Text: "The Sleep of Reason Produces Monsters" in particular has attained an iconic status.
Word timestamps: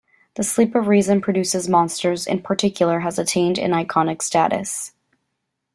"The 0.33 0.41
Sleep 0.43 0.73
of 0.73 0.87
Reason 0.87 1.21
Produces 1.21 1.69
Monsters" 1.69 2.25
in 2.25 2.41
particular 2.41 3.01
has 3.01 3.19
attained 3.19 3.59
an 3.59 3.69
iconic 3.69 4.23
status. 4.23 4.93